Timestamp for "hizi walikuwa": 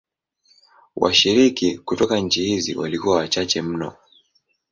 2.45-3.17